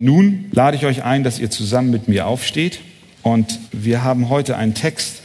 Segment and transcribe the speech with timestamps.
[0.00, 2.78] Nun lade ich euch ein, dass ihr zusammen mit mir aufsteht.
[3.22, 5.22] Und wir haben heute einen Text,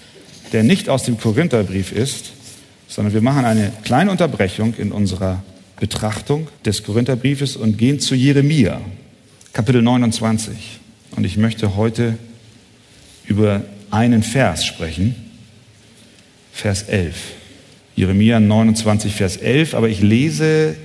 [0.51, 2.31] der nicht aus dem Korintherbrief ist,
[2.87, 5.43] sondern wir machen eine kleine Unterbrechung in unserer
[5.79, 8.81] Betrachtung des Korintherbriefes und gehen zu Jeremia,
[9.53, 10.79] Kapitel 29.
[11.15, 12.17] Und ich möchte heute
[13.27, 13.61] über
[13.91, 15.15] einen Vers sprechen,
[16.51, 17.15] Vers 11.
[17.95, 20.75] Jeremia 29, Vers 11, aber ich lese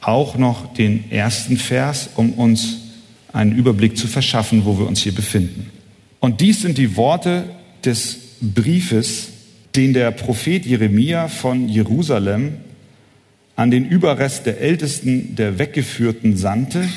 [0.00, 2.81] auch noch den ersten Vers, um uns
[3.32, 5.70] einen Überblick zu verschaffen, wo wir uns hier befinden.
[6.20, 7.44] Und dies sind die Worte
[7.84, 9.28] des Briefes,
[9.74, 12.54] den der Prophet Jeremia von Jerusalem
[13.56, 16.88] an den Überrest der Ältesten der Weggeführten sandte,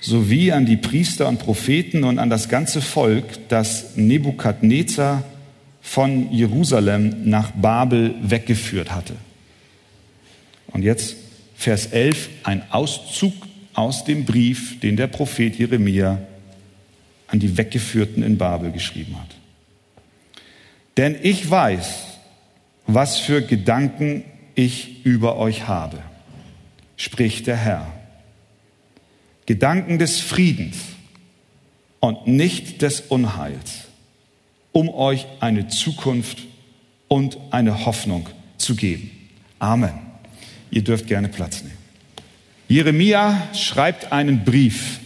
[0.00, 5.24] sowie an die Priester und Propheten und an das ganze Volk, das Nebukadnezar
[5.80, 9.14] von Jerusalem nach Babel weggeführt hatte.
[10.68, 11.16] Und jetzt
[11.54, 13.32] Vers 11, ein Auszug
[13.74, 16.18] aus dem Brief, den der Prophet Jeremia
[17.26, 19.34] an die Weggeführten in Babel geschrieben hat.
[20.96, 22.04] Denn ich weiß,
[22.86, 24.24] was für Gedanken
[24.54, 25.98] ich über euch habe,
[26.96, 27.92] spricht der Herr.
[29.46, 30.76] Gedanken des Friedens
[32.00, 33.88] und nicht des Unheils,
[34.72, 36.38] um euch eine Zukunft
[37.08, 39.10] und eine Hoffnung zu geben.
[39.58, 39.92] Amen.
[40.70, 41.81] Ihr dürft gerne Platz nehmen.
[42.72, 45.00] Jeremia schreibt einen Brief.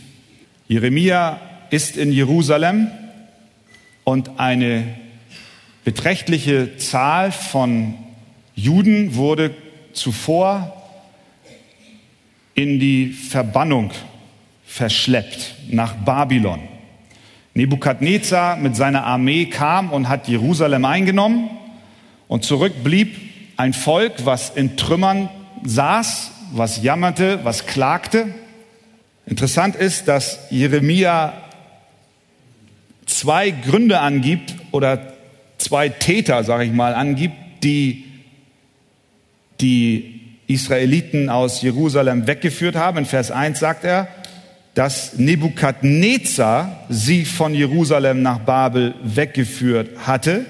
[0.69, 2.93] Jeremia ist in Jerusalem
[4.05, 4.95] und eine
[5.85, 7.95] beträchtliche Zahl von
[8.55, 9.53] Juden wurde
[9.95, 10.81] zuvor
[12.55, 13.91] in die Verbannung
[14.65, 16.61] verschleppt nach Babylon.
[17.55, 21.51] Nebukadnezar mit seiner Armee kam und hat Jerusalem eingenommen
[22.29, 23.17] und zurück blieb
[23.57, 25.29] ein Volk, was in Trümmern
[25.65, 28.27] saß was jammerte, was klagte.
[29.27, 31.33] Interessant ist, dass Jeremia
[33.07, 35.15] zwei Gründe angibt oder
[35.59, 38.05] zwei Täter, sage ich mal, angibt, die
[39.61, 42.99] die Israeliten aus Jerusalem weggeführt haben.
[42.99, 44.09] In Vers 1 sagt er,
[44.75, 50.45] dass Nebukadnezar sie von Jerusalem nach Babel weggeführt hatte.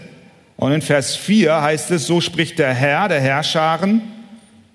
[0.57, 4.03] Und in Vers 4 heißt es, so spricht der Herr, der Herrscharen,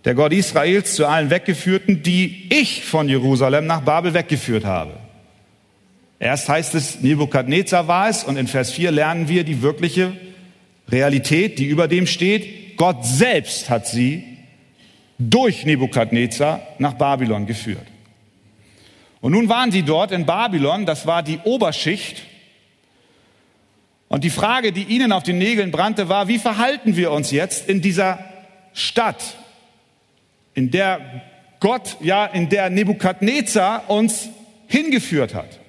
[0.05, 4.93] der Gott Israels zu allen Weggeführten, die ich von Jerusalem nach Babel weggeführt habe.
[6.19, 10.13] Erst heißt es, Nebukadnezar war es und in Vers 4 lernen wir die wirkliche
[10.89, 12.77] Realität, die über dem steht.
[12.77, 14.23] Gott selbst hat sie
[15.17, 17.85] durch Nebukadnezar nach Babylon geführt.
[19.19, 22.23] Und nun waren sie dort in Babylon, das war die Oberschicht.
[24.07, 27.69] Und die Frage, die ihnen auf den Nägeln brannte, war, wie verhalten wir uns jetzt
[27.69, 28.19] in dieser
[28.73, 29.37] Stadt,
[30.53, 31.21] in der
[31.59, 34.29] Gott, ja, in der Nebukadnezar uns
[34.67, 35.59] hingeführt hat.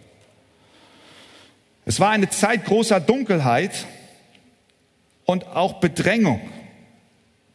[1.84, 3.86] Es war eine Zeit großer Dunkelheit
[5.24, 6.40] und auch Bedrängung.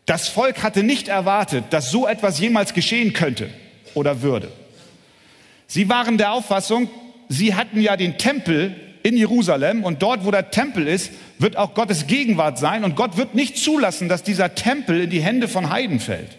[0.06, 3.50] Das Volk hatte nicht erwartet, dass so etwas jemals geschehen könnte
[3.94, 4.52] oder würde.
[5.66, 6.90] Sie waren der Auffassung,
[7.30, 11.74] sie hatten ja den Tempel in Jerusalem und dort, wo der Tempel ist, wird auch
[11.74, 15.70] Gottes Gegenwart sein und Gott wird nicht zulassen, dass dieser Tempel in die Hände von
[15.70, 16.38] Heiden fällt.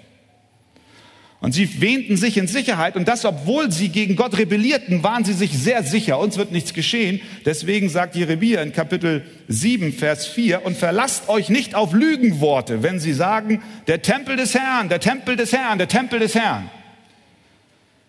[1.40, 5.32] Und sie wähnten sich in Sicherheit und das, obwohl sie gegen Gott rebellierten, waren sie
[5.32, 7.20] sich sehr sicher, uns wird nichts geschehen.
[7.44, 12.98] Deswegen sagt Jeremia in Kapitel 7, Vers 4, und verlasst euch nicht auf Lügenworte, wenn
[12.98, 16.70] sie sagen, der Tempel des Herrn, der Tempel des Herrn, der Tempel des Herrn.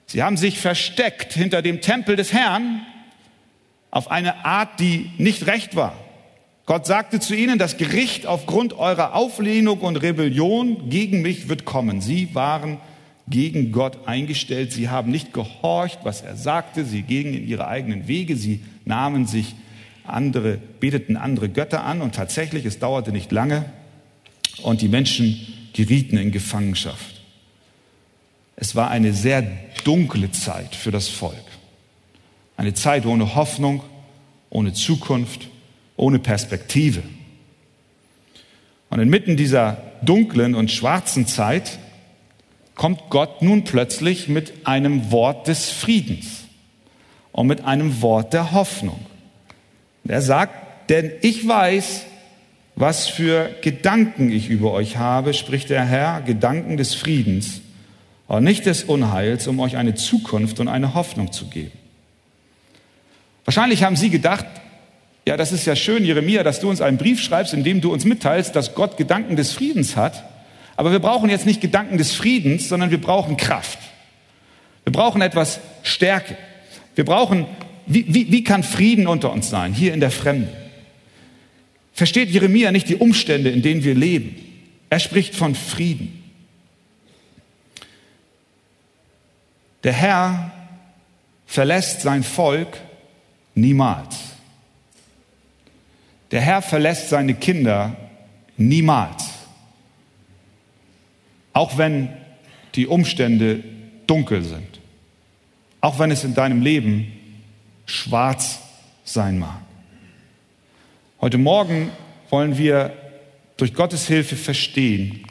[0.08, 2.82] Sie haben sich versteckt hinter dem Tempel des Herrn
[3.92, 5.96] auf eine Art, die nicht recht war.
[6.66, 12.02] Gott sagte zu ihnen, das Gericht aufgrund eurer Auflehnung und Rebellion gegen mich wird kommen.
[12.02, 12.80] Sie waren
[13.30, 14.74] gegen Gott eingestellt.
[14.74, 16.86] Sie haben nicht gehorcht, was er sagte.
[16.86, 18.36] Sie gingen in ihre eigenen Wege.
[18.36, 19.56] Sie nahmen sich
[20.06, 22.02] andere, beteten andere Götter an.
[22.02, 23.66] Und tatsächlich, es dauerte nicht lange.
[24.64, 25.40] Und die Menschen
[25.74, 27.22] gerieten in Gefangenschaft.
[28.56, 29.48] Es war eine sehr
[29.86, 31.36] dunkle Zeit für das Volk.
[32.58, 33.82] Eine Zeit ohne Hoffnung,
[34.50, 35.48] ohne Zukunft,
[35.96, 37.02] ohne Perspektive.
[38.90, 41.80] Und inmitten dieser dunklen und schwarzen Zeit
[42.80, 46.46] kommt Gott nun plötzlich mit einem Wort des Friedens
[47.34, 49.06] und mit einem Wort der Hoffnung.
[50.08, 52.04] Er sagt, denn ich weiß,
[52.78, 57.60] was für Gedanken ich über euch habe, spricht der Herr, Gedanken des Friedens
[58.28, 61.78] und nicht des Unheils, um euch eine Zukunft und eine Hoffnung zu geben.
[63.44, 64.46] Wahrscheinlich haben Sie gedacht,
[65.28, 67.92] ja, das ist ja schön, Jeremia, dass du uns einen Brief schreibst, in dem du
[67.92, 70.24] uns mitteilst, dass Gott Gedanken des Friedens hat.
[70.80, 73.80] Aber wir brauchen jetzt nicht Gedanken des Friedens, sondern wir brauchen Kraft.
[74.86, 76.38] Wir brauchen etwas Stärke.
[76.96, 77.48] Wir brauchen,
[77.86, 80.48] wie, wie, wie kann Frieden unter uns sein, hier in der Fremde?
[81.92, 84.38] Versteht Jeremia nicht die Umstände, in denen wir leben?
[84.90, 86.24] Er spricht von Frieden.
[89.84, 90.54] Der Herr
[91.46, 92.78] verlässt sein Volk
[93.54, 94.16] niemals.
[96.32, 97.98] Der Herr verlässt seine Kinder
[98.56, 99.29] niemals.
[101.60, 102.08] Auch wenn
[102.76, 103.62] die Umstände
[104.08, 104.80] dunkel sind.
[105.82, 107.12] Auch wenn es in deinem Leben
[107.86, 108.62] schwarz
[109.04, 109.60] sein mag.
[111.20, 111.92] Heute Morgen
[112.30, 112.94] wollen wir
[113.58, 115.26] durch Gottes Hilfe verstehen,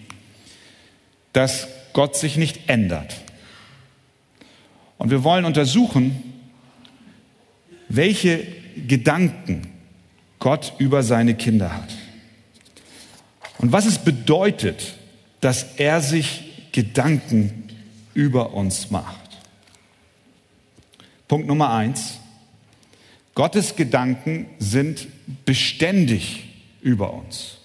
[1.33, 3.17] dass Gott sich nicht ändert.
[4.99, 6.23] Und wir wollen untersuchen,
[7.89, 8.47] welche
[8.87, 9.67] Gedanken
[10.41, 11.89] Gott über seine Kinder hat.
[13.57, 14.98] Und was es bedeutet,
[15.41, 17.69] dass er sich Gedanken
[18.15, 19.39] über uns macht.
[21.29, 22.19] Punkt Nummer eins.
[23.35, 25.07] Gottes Gedanken sind
[25.45, 26.45] beständig
[26.81, 27.59] über uns.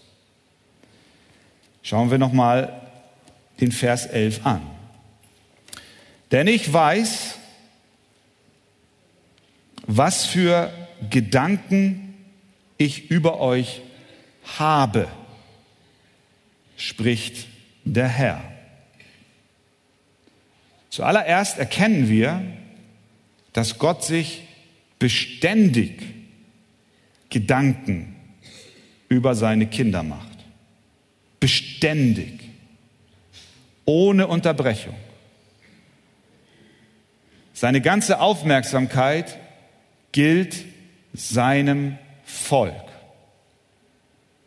[1.81, 2.81] Schauen wir nochmal
[3.59, 4.61] den Vers 11 an.
[6.31, 7.37] Denn ich weiß,
[9.85, 10.71] was für
[11.09, 12.13] Gedanken
[12.77, 13.81] ich über euch
[14.57, 15.07] habe,
[16.77, 17.47] spricht
[17.85, 18.43] der Herr.
[20.89, 22.41] Zuallererst erkennen wir,
[23.51, 24.47] dass Gott sich
[24.99, 26.01] beständig
[27.29, 28.15] Gedanken
[29.09, 30.37] über seine Kinder macht.
[31.39, 32.41] Beständig.
[33.85, 34.95] Ohne Unterbrechung.
[37.53, 39.37] Seine ganze Aufmerksamkeit
[40.11, 40.63] gilt
[41.13, 42.73] seinem Volk.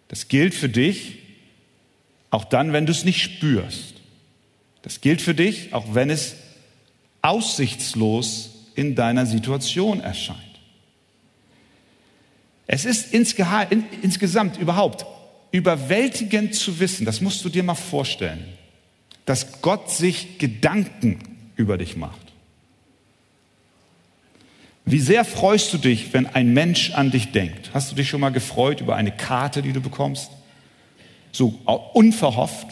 [0.09, 1.26] Das gilt für dich,
[2.31, 3.95] auch dann, wenn du es nicht spürst.
[4.83, 6.37] Das gilt für dich, auch wenn es
[7.23, 10.41] aussichtslos in deiner Situation erscheint.
[12.67, 15.07] Es ist insgesamt überhaupt
[15.53, 18.45] überwältigend zu wissen, das musst du dir mal vorstellen,
[19.25, 21.19] dass Gott sich Gedanken
[21.57, 22.21] über dich macht.
[24.85, 27.71] Wie sehr freust du dich, wenn ein Mensch an dich denkt?
[27.75, 30.31] Hast du dich schon mal gefreut über eine Karte, die du bekommst?
[31.37, 31.49] So
[31.93, 32.69] unverhofft?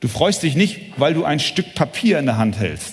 [0.00, 2.92] Du freust dich nicht, weil du ein Stück Papier in der Hand hältst,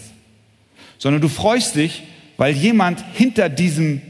[0.98, 2.04] sondern du freust dich,
[2.38, 4.02] weil jemand hinter diesem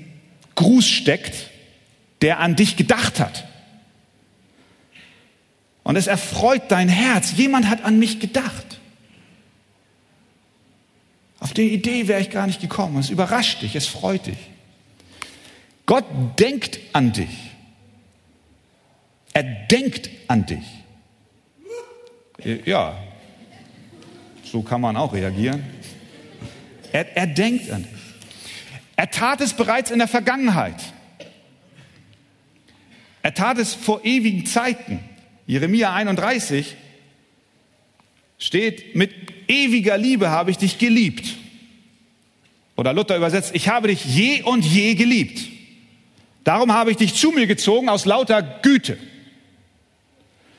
[0.54, 1.50] Gruß steckt,
[2.22, 3.48] der an dich gedacht hat.
[5.82, 7.34] Und es erfreut dein Herz.
[7.36, 8.80] Jemand hat an mich gedacht.
[11.40, 13.00] Auf die Idee wäre ich gar nicht gekommen.
[13.00, 14.38] Es überrascht dich, es freut dich.
[15.88, 16.06] Gott
[16.40, 17.53] denkt an dich.
[19.34, 20.66] Er denkt an dich.
[22.66, 22.98] Ja,
[24.44, 25.64] so kann man auch reagieren.
[26.92, 27.92] Er, er denkt an dich.
[28.96, 30.76] Er tat es bereits in der Vergangenheit.
[33.24, 35.00] Er tat es vor ewigen Zeiten.
[35.48, 36.76] Jeremia 31
[38.38, 39.12] steht, mit
[39.48, 41.38] ewiger Liebe habe ich dich geliebt.
[42.76, 45.48] Oder Luther übersetzt, ich habe dich je und je geliebt.
[46.44, 48.98] Darum habe ich dich zu mir gezogen aus lauter Güte.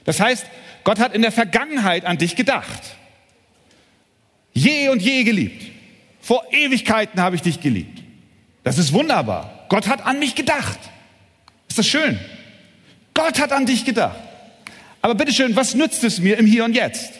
[0.04, 0.46] Das heißt,
[0.84, 2.96] Gott hat in der Vergangenheit an dich gedacht.
[4.52, 5.62] Je und je geliebt.
[6.20, 8.02] Vor Ewigkeiten habe ich dich geliebt.
[8.62, 9.66] Das ist wunderbar.
[9.68, 10.78] Gott hat an mich gedacht.
[11.68, 12.18] Ist das schön?
[13.14, 14.18] Gott hat an dich gedacht.
[15.02, 17.12] Aber bitteschön, was nützt es mir im Hier und Jetzt?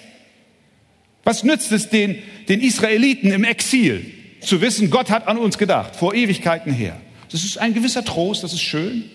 [1.23, 4.11] Was nützt es den, den Israeliten im Exil
[4.41, 7.00] zu wissen, Gott hat an uns gedacht, vor Ewigkeiten her?
[7.31, 9.11] Das ist ein gewisser Trost, das ist schön.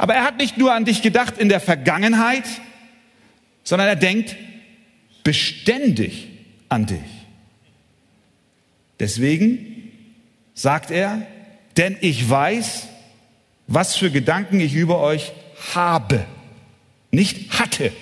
[0.00, 2.44] Aber er hat nicht nur an dich gedacht in der Vergangenheit,
[3.64, 4.34] sondern er denkt
[5.24, 6.28] beständig
[6.70, 7.04] an dich.
[8.98, 9.92] Deswegen
[10.54, 11.26] sagt er,
[11.76, 12.88] denn ich weiß,
[13.66, 15.32] was für Gedanken ich über euch
[15.74, 16.24] habe.
[17.10, 17.92] Nicht hatte,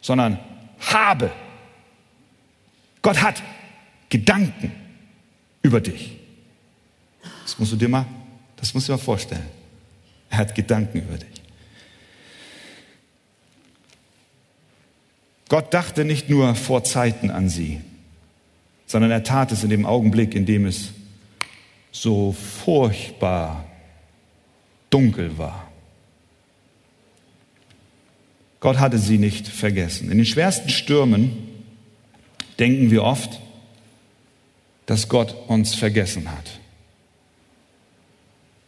[0.00, 0.38] sondern
[0.78, 1.32] habe.
[3.02, 3.42] Gott hat
[4.08, 4.70] Gedanken
[5.62, 6.12] über dich.
[7.42, 8.06] Das musst du dir mal,
[8.54, 9.55] das musst du dir mal vorstellen.
[10.30, 11.42] Er hat Gedanken über dich.
[15.48, 17.80] Gott dachte nicht nur vor Zeiten an sie,
[18.86, 20.90] sondern er tat es in dem Augenblick, in dem es
[21.92, 23.64] so furchtbar
[24.90, 25.70] dunkel war.
[28.60, 30.10] Gott hatte sie nicht vergessen.
[30.10, 31.36] In den schwersten Stürmen
[32.58, 33.40] denken wir oft,
[34.86, 36.60] dass Gott uns vergessen hat.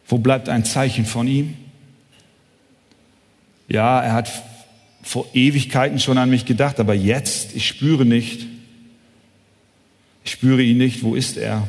[0.09, 1.55] Wo bleibt ein Zeichen von ihm?
[3.69, 4.29] Ja, er hat
[5.03, 8.47] vor Ewigkeiten schon an mich gedacht, aber jetzt, ich spüre nicht,
[10.29, 11.01] Ich spüre ihn nicht.
[11.01, 11.67] Wo ist er?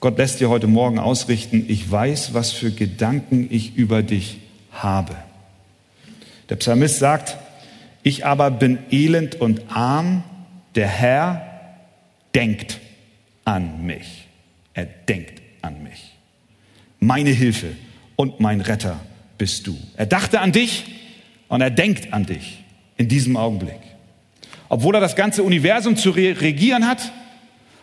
[0.00, 4.38] Gott lässt dir heute Morgen ausrichten, ich weiß, was für Gedanken ich über dich
[4.72, 5.14] habe.
[6.48, 7.36] Der Psalmist sagt,
[8.02, 10.24] ich aber bin elend und arm,
[10.74, 11.46] der Herr
[12.34, 12.80] denkt
[13.44, 14.26] an mich.
[14.74, 16.16] Er denkt an mich.
[17.00, 17.74] Meine Hilfe
[18.16, 19.00] und mein Retter
[19.38, 19.76] bist du.
[19.96, 20.84] Er dachte an dich
[21.48, 22.62] und er denkt an dich
[22.96, 23.80] in diesem Augenblick.
[24.68, 27.10] Obwohl er das ganze Universum zu regieren hat,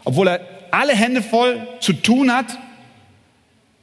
[0.04, 2.58] obwohl er alle Hände voll zu tun hat,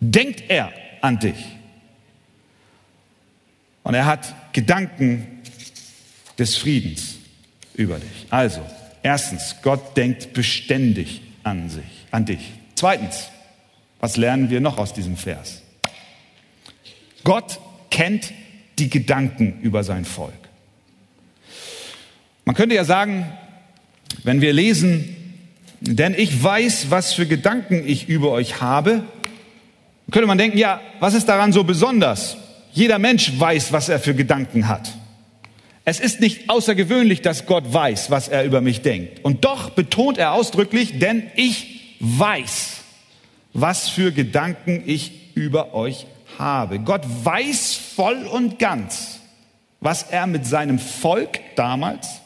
[0.01, 1.37] denkt er an dich.
[3.83, 5.43] Und er hat Gedanken
[6.39, 7.17] des Friedens
[7.75, 8.27] über dich.
[8.31, 8.61] Also,
[9.03, 12.53] erstens, Gott denkt beständig an sich, an dich.
[12.75, 13.29] Zweitens,
[14.05, 15.63] was lernen wir noch aus diesem Vers?
[17.25, 17.59] Gott
[17.91, 18.35] kennt
[18.79, 20.35] die Gedanken über sein Volk.
[22.45, 23.33] Man könnte ja sagen,
[24.23, 25.41] wenn wir lesen,
[25.81, 29.05] denn ich weiß, was für Gedanken ich über euch habe,
[30.11, 32.37] könnte man denken, ja, was ist daran so besonders?
[32.75, 34.93] Jeder Mensch weiß, was er für Gedanken hat.
[35.87, 39.25] Es ist nicht außergewöhnlich, dass Gott weiß, was er über mich denkt.
[39.25, 42.84] Und doch betont er ausdrücklich, denn ich weiß,
[43.55, 46.07] was für Gedanken ich über euch
[46.39, 46.81] habe.
[46.81, 49.21] Gott weiß voll und ganz,
[49.81, 52.21] was er mit seinem Volk damals,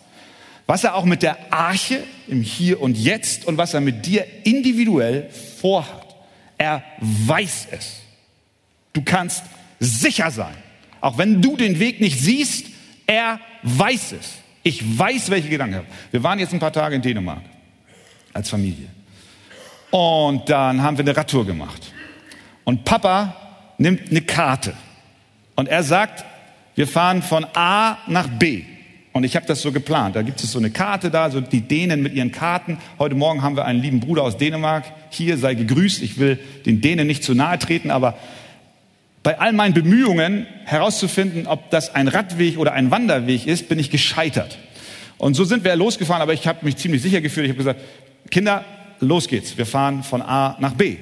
[0.67, 4.27] was er auch mit der Arche im Hier und Jetzt und was er mit dir
[4.45, 5.31] individuell
[5.61, 6.17] vorhat.
[6.57, 8.01] Er weiß es.
[8.93, 9.45] Du kannst
[9.79, 10.57] sicher sein,
[11.01, 12.67] auch wenn du den Weg nicht siehst,
[13.07, 14.33] er weiß es.
[14.63, 15.89] Ich weiß, welche Gedanken ich habe.
[16.11, 17.43] Wir waren jetzt ein paar Tage in Dänemark
[18.33, 18.89] als Familie.
[19.91, 21.93] Und dann haben wir eine Radtour gemacht.
[22.65, 23.35] Und Papa
[23.79, 24.75] nimmt eine Karte.
[25.57, 26.25] Und er sagt,
[26.75, 28.65] wir fahren von A nach B.
[29.13, 30.15] Und ich habe das so geplant.
[30.15, 32.79] Da gibt es so eine Karte da, so die Dänen mit ihren Karten.
[32.99, 34.85] Heute Morgen haben wir einen lieben Bruder aus Dänemark.
[35.11, 36.03] Hier sei gegrüßt.
[36.03, 38.17] Ich will den Dänen nicht zu nahe treten, aber
[39.23, 43.91] bei all meinen Bemühungen herauszufinden, ob das ein Radweg oder ein Wanderweg ist, bin ich
[43.91, 44.59] gescheitert.
[45.17, 47.47] Und so sind wir losgefahren, aber ich habe mich ziemlich sicher gefühlt.
[47.47, 47.81] Ich habe gesagt,
[48.31, 48.65] Kinder,
[49.01, 49.57] los geht's.
[49.57, 50.97] Wir fahren von A nach B.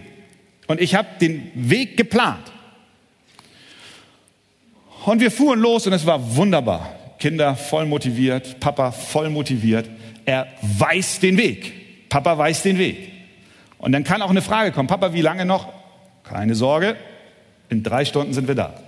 [0.67, 2.53] Und ich habe den Weg geplant.
[5.05, 6.93] Und wir fuhren los und es war wunderbar.
[7.19, 9.89] Kinder voll motiviert, Papa voll motiviert.
[10.25, 12.09] Er weiß den Weg.
[12.09, 13.13] Papa weiß den Weg.
[13.79, 14.89] Und dann kann auch eine Frage kommen.
[14.89, 15.73] Papa, wie lange noch?
[16.25, 16.97] Keine Sorge,
[17.69, 18.75] in drei Stunden sind wir da.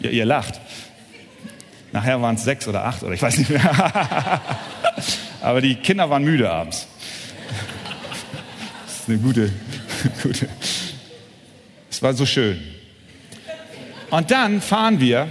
[0.00, 0.60] ja, ihr lacht.
[1.90, 3.60] Nachher waren es sechs oder acht oder ich weiß nicht mehr.
[5.40, 6.86] Aber die Kinder waren müde abends.
[8.86, 9.52] Das ist eine gute,
[10.22, 10.48] gute.
[11.90, 12.60] Es war so schön.
[14.10, 15.28] Und dann fahren wir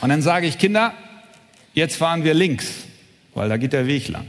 [0.00, 0.94] und dann sage ich, Kinder,
[1.74, 2.72] jetzt fahren wir links,
[3.34, 4.26] weil da geht der Weg lang.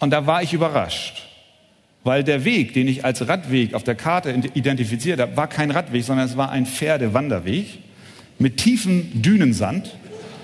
[0.00, 1.24] Und da war ich überrascht
[2.04, 6.04] weil der Weg, den ich als Radweg auf der Karte identifiziert habe, war kein Radweg,
[6.04, 7.66] sondern es war ein Pferdewanderweg
[8.38, 9.96] mit tiefem Dünensand.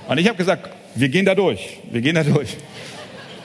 [0.08, 2.56] Und ich habe gesagt, wir gehen da durch, wir gehen da durch.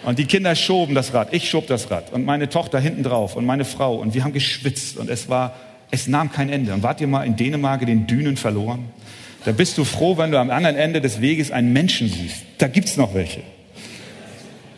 [0.06, 3.36] Und die Kinder schoben das Rad, ich schob das Rad und meine Tochter hinten drauf
[3.36, 5.56] und meine Frau und wir haben geschwitzt und es war,
[5.90, 6.74] es nahm kein Ende.
[6.74, 8.86] Und wart ihr mal in Dänemark den Dünen verloren?
[9.46, 12.44] Da bist du froh, wenn du am anderen Ende des Weges einen Menschen siehst.
[12.58, 13.42] Da gibt's noch welche.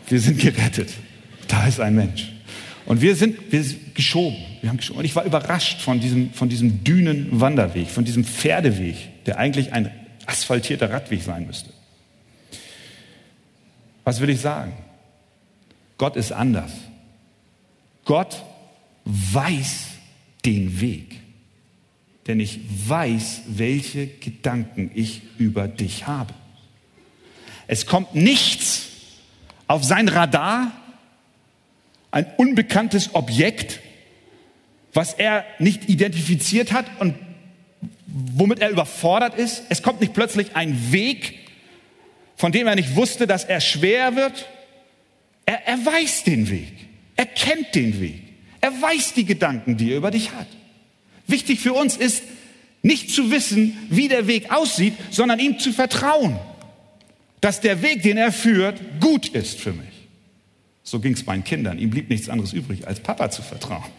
[0.08, 0.90] Wir sind gerettet.
[1.46, 2.32] Da ist ein Mensch.
[2.84, 4.36] Und wir sind, wir sind geschoben.
[4.60, 5.00] Wir haben geschoben.
[5.00, 8.96] Und ich war überrascht von diesem, von diesem Dünenwanderweg, von diesem Pferdeweg,
[9.26, 9.90] der eigentlich ein
[10.26, 11.70] asphaltierter Radweg sein müsste.
[14.08, 14.72] Was will ich sagen?
[15.98, 16.70] Gott ist anders.
[18.06, 18.42] Gott
[19.04, 19.88] weiß
[20.46, 21.20] den Weg.
[22.26, 26.32] Denn ich weiß, welche Gedanken ich über dich habe.
[27.66, 28.86] Es kommt nichts
[29.66, 30.72] auf sein Radar,
[32.10, 33.80] ein unbekanntes Objekt,
[34.94, 37.14] was er nicht identifiziert hat und
[38.06, 39.64] womit er überfordert ist.
[39.68, 41.47] Es kommt nicht plötzlich ein Weg,
[42.38, 44.48] von dem er nicht wusste, dass er schwer wird.
[45.44, 46.72] Er, er weiß den Weg.
[47.16, 48.22] Er kennt den Weg.
[48.60, 50.46] Er weiß die Gedanken, die er über dich hat.
[51.26, 52.22] Wichtig für uns ist,
[52.82, 56.38] nicht zu wissen, wie der Weg aussieht, sondern ihm zu vertrauen,
[57.40, 59.88] dass der Weg, den er führt, gut ist für mich.
[60.84, 61.78] So ging es meinen Kindern.
[61.78, 63.90] Ihm blieb nichts anderes übrig, als Papa zu vertrauen.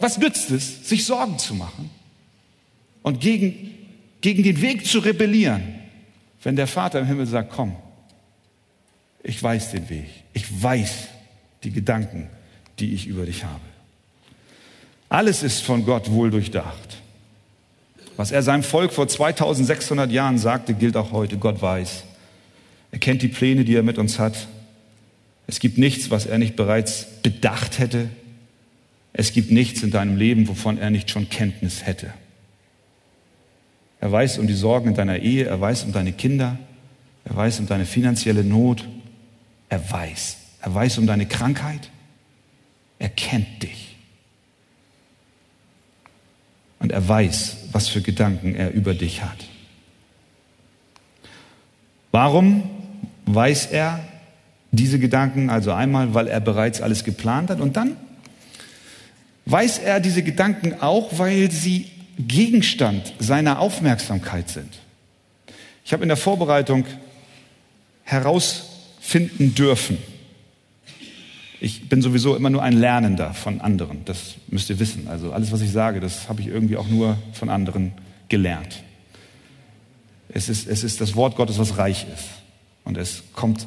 [0.00, 1.90] Was nützt es, sich Sorgen zu machen
[3.02, 3.73] und gegen,
[4.24, 5.62] gegen den Weg zu rebellieren,
[6.42, 7.76] wenn der Vater im Himmel sagt, komm,
[9.22, 11.08] ich weiß den Weg, ich weiß
[11.62, 12.30] die Gedanken,
[12.78, 13.60] die ich über dich habe.
[15.10, 17.02] Alles ist von Gott wohl durchdacht.
[18.16, 21.36] Was er seinem Volk vor 2600 Jahren sagte, gilt auch heute.
[21.36, 22.04] Gott weiß.
[22.92, 24.48] Er kennt die Pläne, die er mit uns hat.
[25.46, 28.08] Es gibt nichts, was er nicht bereits bedacht hätte.
[29.12, 32.14] Es gibt nichts in deinem Leben, wovon er nicht schon Kenntnis hätte.
[34.04, 36.58] Er weiß um die Sorgen in deiner Ehe, er weiß um deine Kinder,
[37.24, 38.86] er weiß um deine finanzielle Not.
[39.70, 40.36] Er weiß.
[40.60, 41.88] Er weiß um deine Krankheit.
[42.98, 43.96] Er kennt dich.
[46.80, 49.38] Und er weiß, was für Gedanken er über dich hat.
[52.12, 52.68] Warum
[53.24, 54.04] weiß er
[54.70, 55.48] diese Gedanken?
[55.48, 57.96] Also einmal, weil er bereits alles geplant hat und dann
[59.46, 64.78] weiß er diese Gedanken auch, weil sie Gegenstand seiner Aufmerksamkeit sind.
[65.84, 66.84] Ich habe in der Vorbereitung
[68.04, 69.98] herausfinden dürfen,
[71.60, 75.08] ich bin sowieso immer nur ein Lernender von anderen, das müsst ihr wissen.
[75.08, 77.92] Also alles, was ich sage, das habe ich irgendwie auch nur von anderen
[78.28, 78.82] gelernt.
[80.28, 82.26] Es ist, es ist das Wort Gottes, was reich ist.
[82.84, 83.66] Und es kommt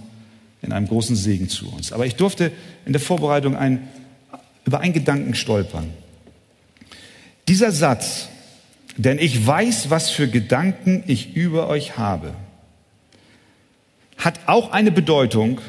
[0.61, 1.91] in einem großen Segen zu uns.
[1.91, 2.51] Aber ich durfte
[2.85, 3.87] in der Vorbereitung ein,
[4.63, 5.89] über einen Gedanken stolpern.
[7.47, 8.27] Dieser Satz,
[8.97, 12.33] denn ich weiß, was für Gedanken ich über euch habe,
[14.17, 15.61] hat auch eine Bedeutung,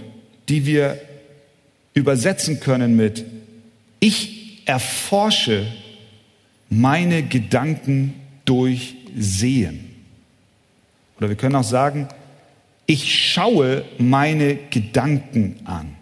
[0.48, 1.00] die wir
[1.92, 3.24] übersetzen können mit,
[4.00, 5.66] ich erforsche
[6.70, 9.94] meine Gedanken durch Sehen.
[11.18, 12.08] Oder wir können auch sagen,
[12.86, 15.96] ich schaue meine Gedanken an.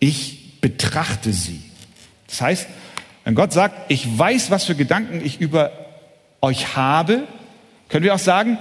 [0.00, 1.60] Ich betrachte sie.
[2.26, 2.66] Das heißt,
[3.24, 5.87] wenn Gott sagt, ich weiß, was für Gedanken ich über
[6.40, 7.26] euch habe,
[7.88, 8.58] können wir auch sagen,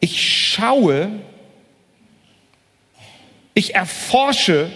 [0.00, 1.10] ich schaue,
[3.54, 4.70] ich erforsche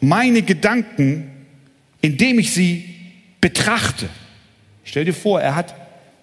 [0.00, 1.30] meine Gedanken,
[2.00, 2.94] indem ich sie
[3.40, 4.08] betrachte.
[4.84, 5.74] Stell dir vor, er hat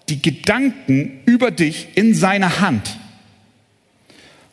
[0.08, 2.98] die Gedanken über dich in seiner Hand.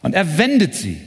[0.01, 1.01] Und er wendet sie.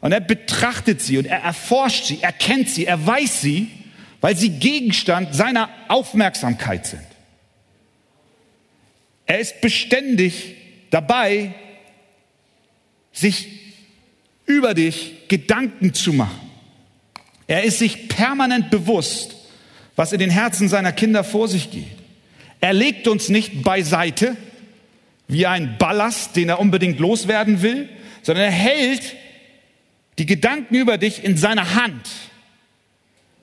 [0.00, 3.70] Und er betrachtet sie und er erforscht sie, er kennt sie, er weiß sie,
[4.20, 7.13] weil sie Gegenstand seiner Aufmerksamkeit sind.
[9.26, 10.56] Er ist beständig
[10.90, 11.54] dabei,
[13.12, 13.48] sich
[14.46, 16.50] über dich Gedanken zu machen.
[17.46, 19.36] Er ist sich permanent bewusst,
[19.96, 21.84] was in den Herzen seiner Kinder vor sich geht.
[22.60, 24.36] Er legt uns nicht beiseite
[25.28, 27.88] wie ein Ballast, den er unbedingt loswerden will,
[28.22, 29.16] sondern er hält
[30.18, 32.08] die Gedanken über dich in seiner Hand.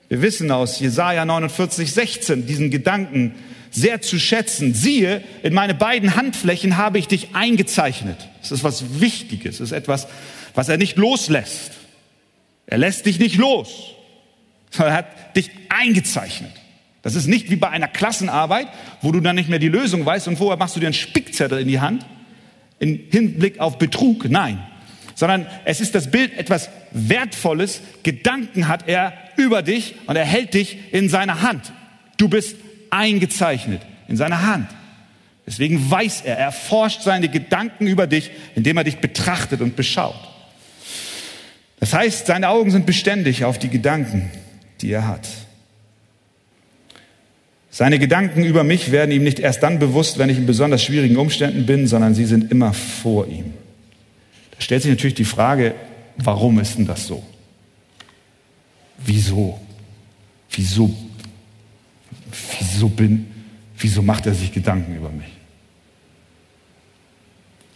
[0.08, 3.34] Wir wissen aus Jesaja 49, 16 diesen Gedanken
[3.72, 4.74] sehr zu schätzen.
[4.74, 8.28] Siehe, in meine beiden Handflächen habe ich dich eingezeichnet.
[8.40, 9.58] Das ist was Wichtiges.
[9.58, 10.06] Das ist etwas,
[10.54, 11.72] was er nicht loslässt.
[12.66, 13.94] Er lässt dich nicht los,
[14.70, 16.52] sondern er hat dich eingezeichnet.
[17.02, 18.68] Das ist nicht wie bei einer Klassenarbeit,
[19.00, 21.58] wo du dann nicht mehr die Lösung weißt und vorher machst du dir einen Spickzettel
[21.58, 22.06] in die Hand
[22.78, 24.28] im Hinblick auf Betrug.
[24.28, 24.62] Nein,
[25.14, 27.80] sondern es ist das Bild etwas Wertvolles.
[28.02, 31.72] Gedanken hat er über dich und er hält dich in seiner Hand.
[32.16, 32.56] Du bist
[32.92, 34.68] eingezeichnet in seiner Hand.
[35.46, 40.28] Deswegen weiß er, er forscht seine Gedanken über dich, indem er dich betrachtet und beschaut.
[41.80, 44.30] Das heißt, seine Augen sind beständig auf die Gedanken,
[44.80, 45.26] die er hat.
[47.70, 51.16] Seine Gedanken über mich werden ihm nicht erst dann bewusst, wenn ich in besonders schwierigen
[51.16, 53.54] Umständen bin, sondern sie sind immer vor ihm.
[54.52, 55.74] Da stellt sich natürlich die Frage,
[56.18, 57.24] warum ist denn das so?
[58.98, 59.58] Wieso?
[60.50, 60.94] Wieso?
[62.58, 63.26] Wieso bin,
[63.78, 65.30] wieso macht er sich Gedanken über mich?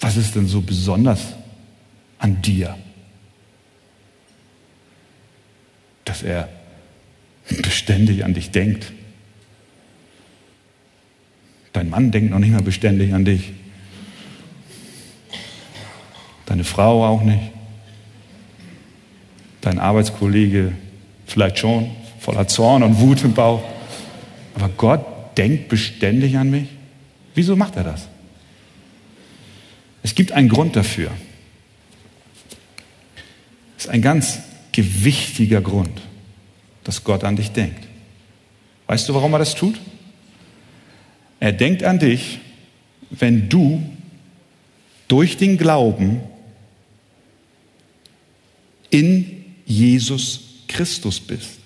[0.01, 1.35] Was ist denn so besonders
[2.19, 2.77] an dir?
[6.07, 6.49] dass er
[7.62, 8.92] beständig an dich denkt.
[11.75, 13.53] Dein Mann denkt noch nicht mal beständig an dich.
[16.47, 17.42] Deine Frau auch nicht.
[19.61, 20.73] Dein Arbeitskollege
[21.27, 21.90] vielleicht schon,
[22.21, 23.62] voller Zorn und Wut im Bauch.
[24.57, 26.69] Aber Gott denkt beständig an mich.
[27.35, 28.09] Wieso macht er das?
[30.03, 31.11] Es gibt einen Grund dafür.
[33.77, 34.38] Es ist ein ganz
[34.73, 36.01] gewichtiger Grund,
[36.85, 37.87] dass Gott an dich denkt.
[38.87, 39.79] Weißt du, warum er das tut?
[41.38, 42.38] Er denkt an dich,
[43.11, 43.83] wenn du
[45.07, 46.23] durch den Glauben
[48.88, 51.59] in Jesus Christus bist.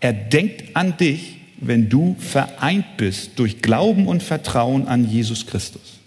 [0.00, 5.98] Er denkt an dich, wenn du vereint bist durch Glauben und Vertrauen an Jesus Christus.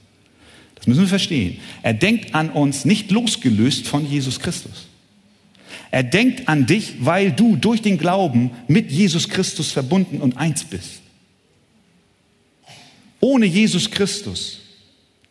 [0.75, 1.57] Das müssen wir verstehen.
[1.81, 4.87] Er denkt an uns nicht losgelöst von Jesus Christus.
[5.91, 10.63] Er denkt an dich, weil du durch den Glauben mit Jesus Christus verbunden und eins
[10.63, 11.01] bist.
[13.19, 14.59] Ohne Jesus Christus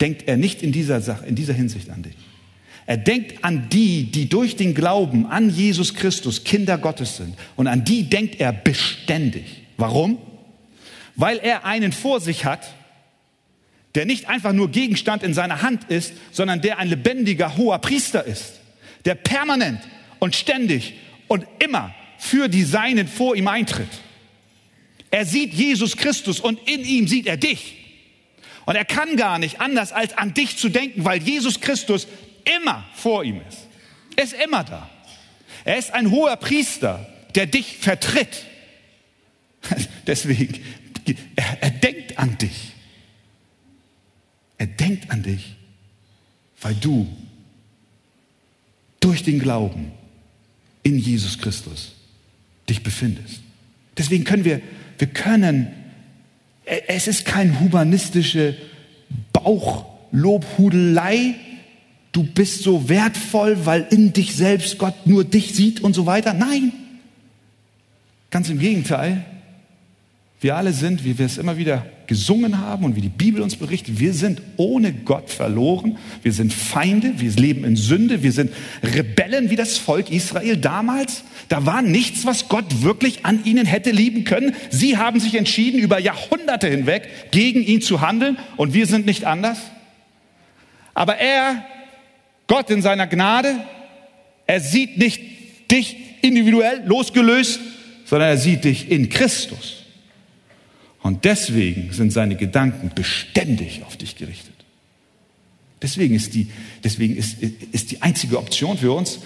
[0.01, 2.14] denkt er nicht in dieser Sache, in dieser Hinsicht an dich.
[2.88, 7.37] Er denkt an die, die durch den Glauben an Jesus Christus Kinder Gottes sind.
[7.55, 9.44] Und an die denkt er beständig.
[9.77, 10.16] Warum?
[11.14, 12.66] Weil er einen vor sich hat,
[13.94, 18.24] der nicht einfach nur Gegenstand in seiner Hand ist, sondern der ein lebendiger hoher Priester
[18.24, 18.55] ist,
[19.05, 19.81] der permanent
[20.18, 20.94] und ständig
[21.27, 24.01] und immer für die Seinen vor ihm eintritt.
[25.11, 27.74] Er sieht Jesus Christus und in ihm sieht er dich.
[28.64, 32.07] Und er kann gar nicht anders als an dich zu denken, weil Jesus Christus
[32.57, 33.67] immer vor ihm ist.
[34.17, 34.91] Er ist immer da.
[35.65, 38.45] Er ist ein hoher Priester, der dich vertritt.
[40.07, 40.63] Deswegen,
[41.37, 42.73] er, er denkt an dich.
[44.57, 45.57] Er denkt an dich,
[46.61, 47.07] weil du
[49.01, 49.93] durch den Glauben
[50.83, 51.93] in Jesus Christus
[52.69, 53.41] dich befindest.
[53.97, 54.61] Deswegen können wir,
[54.99, 55.69] wir können,
[56.65, 58.57] es ist kein humanistische
[59.33, 61.37] Bauchlobhudelei,
[62.12, 66.35] du bist so wertvoll, weil in dich selbst Gott nur dich sieht und so weiter.
[66.35, 66.73] Nein,
[68.31, 69.25] ganz im Gegenteil.
[70.40, 73.57] Wir alle sind, wie wir es immer wieder gesungen haben und wie die Bibel uns
[73.57, 75.99] berichtet, wir sind ohne Gott verloren.
[76.23, 81.25] Wir sind Feinde, wir leben in Sünde, wir sind Rebellen wie das Volk Israel damals.
[81.49, 84.55] Da war nichts, was Gott wirklich an ihnen hätte lieben können.
[84.71, 89.25] Sie haben sich entschieden, über Jahrhunderte hinweg gegen ihn zu handeln und wir sind nicht
[89.25, 89.59] anders.
[90.94, 91.64] Aber er
[92.49, 93.55] Gott in seiner Gnade,
[94.47, 95.21] er sieht nicht
[95.71, 97.61] dich individuell losgelöst,
[98.05, 99.85] sondern er sieht dich in Christus.
[101.03, 104.55] Und deswegen sind seine Gedanken beständig auf dich gerichtet.
[105.81, 106.49] Deswegen ist die,
[106.83, 109.21] deswegen ist, ist die einzige Option für uns,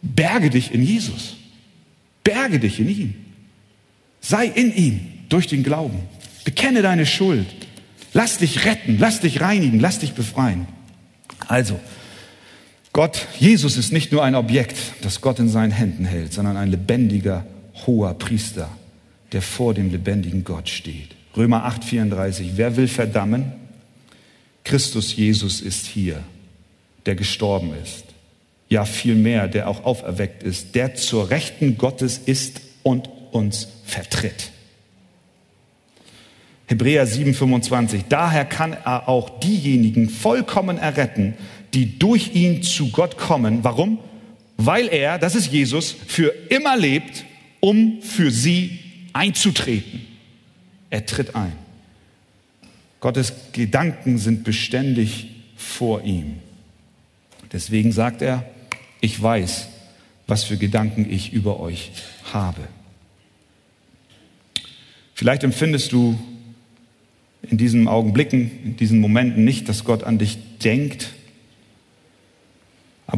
[0.00, 1.36] berge dich in Jesus.
[2.24, 3.14] Berge dich in ihm.
[4.20, 6.00] Sei in ihm durch den Glauben.
[6.44, 7.46] Bekenne deine Schuld.
[8.14, 10.66] Lass dich retten, lass dich reinigen, lass dich befreien.
[11.46, 11.78] Also,
[12.98, 16.68] Gott, Jesus ist nicht nur ein Objekt, das Gott in seinen Händen hält, sondern ein
[16.68, 17.46] lebendiger,
[17.86, 18.68] hoher Priester,
[19.30, 21.14] der vor dem lebendigen Gott steht.
[21.36, 22.56] Römer 8, 34.
[22.56, 23.52] Wer will verdammen?
[24.64, 26.24] Christus Jesus ist hier,
[27.06, 28.02] der gestorben ist.
[28.68, 34.50] Ja, vielmehr, der auch auferweckt ist, der zur Rechten Gottes ist und uns vertritt.
[36.66, 38.06] Hebräer 7, 25.
[38.08, 41.34] Daher kann er auch diejenigen vollkommen erretten,
[41.74, 43.64] die durch ihn zu Gott kommen.
[43.64, 43.98] Warum?
[44.56, 47.24] Weil er, das ist Jesus, für immer lebt,
[47.60, 48.78] um für sie
[49.12, 50.02] einzutreten.
[50.90, 51.52] Er tritt ein.
[53.00, 56.38] Gottes Gedanken sind beständig vor ihm.
[57.52, 58.44] Deswegen sagt er,
[59.00, 59.68] ich weiß,
[60.26, 61.92] was für Gedanken ich über euch
[62.32, 62.68] habe.
[65.14, 66.18] Vielleicht empfindest du
[67.42, 71.12] in diesen Augenblicken, in diesen Momenten nicht, dass Gott an dich denkt,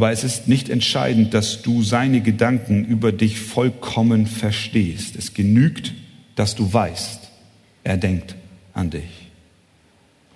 [0.00, 5.14] aber es ist nicht entscheidend, dass du seine Gedanken über dich vollkommen verstehst.
[5.14, 5.92] Es genügt,
[6.36, 7.28] dass du weißt,
[7.84, 8.34] er denkt
[8.72, 9.28] an dich.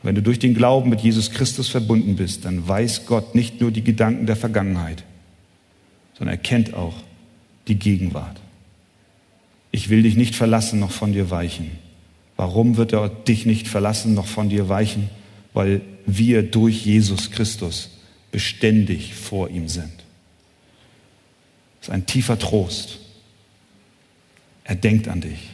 [0.02, 3.70] Wenn du durch den Glauben mit Jesus Christus verbunden bist, dann weiß Gott nicht nur
[3.70, 5.02] die Gedanken der Vergangenheit,
[6.18, 6.96] sondern er kennt auch
[7.66, 8.38] die Gegenwart.
[9.70, 11.70] Ich will dich nicht verlassen, noch von dir weichen.
[12.36, 15.08] Warum wird er dich nicht verlassen, noch von dir weichen?
[15.54, 17.93] Weil wir durch Jesus Christus
[18.34, 19.92] beständig vor ihm sind.
[21.78, 22.98] Das ist ein tiefer Trost.
[24.64, 25.50] Er denkt an dich.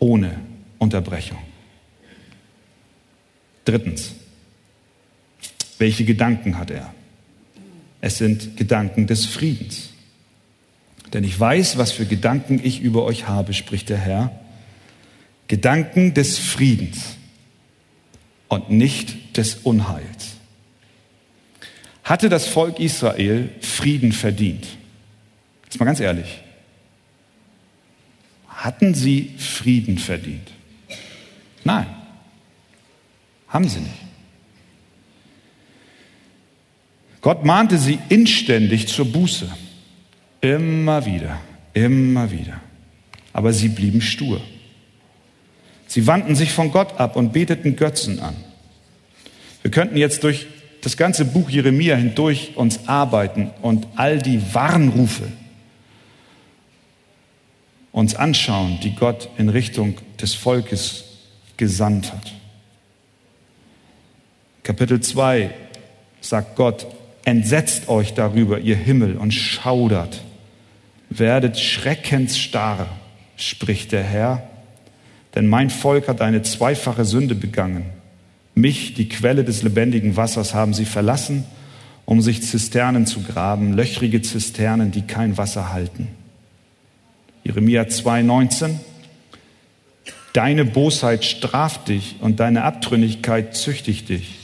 [0.00, 0.40] Ohne
[0.78, 1.38] Unterbrechung.
[3.64, 4.16] Drittens,
[5.78, 6.92] welche Gedanken hat er?
[8.00, 9.90] Es sind Gedanken des Friedens.
[11.12, 14.40] Denn ich weiß, was für Gedanken ich über euch habe, spricht der Herr.
[15.46, 17.16] Gedanken des Friedens
[18.48, 20.36] und nicht des Unheils.
[22.04, 24.66] Hatte das Volk Israel Frieden verdient?
[25.64, 26.40] Jetzt mal ganz ehrlich.
[28.48, 30.50] Hatten sie Frieden verdient?
[31.64, 31.86] Nein,
[33.48, 34.06] haben sie nicht.
[37.20, 39.50] Gott mahnte sie inständig zur Buße.
[40.40, 41.40] Immer wieder,
[41.74, 42.60] immer wieder.
[43.32, 44.40] Aber sie blieben stur.
[45.96, 48.36] Sie wandten sich von Gott ab und beteten Götzen an.
[49.62, 50.46] Wir könnten jetzt durch
[50.82, 55.32] das ganze Buch Jeremia hindurch uns arbeiten und all die Warnrufe
[57.92, 61.04] uns anschauen, die Gott in Richtung des Volkes
[61.56, 62.34] gesandt hat.
[64.64, 65.50] Kapitel 2
[66.20, 66.86] sagt Gott,
[67.24, 70.20] entsetzt euch darüber, ihr Himmel, und schaudert,
[71.08, 72.86] werdet schreckensstarr,
[73.38, 74.55] spricht der Herr
[75.36, 77.84] denn mein Volk hat eine zweifache Sünde begangen.
[78.54, 81.44] Mich, die Quelle des lebendigen Wassers, haben sie verlassen,
[82.06, 86.08] um sich Zisternen zu graben, löchrige Zisternen, die kein Wasser halten.
[87.44, 88.76] Jeremia 2,19
[90.32, 94.34] Deine Bosheit straft dich und deine Abtrünnigkeit züchtigt dich.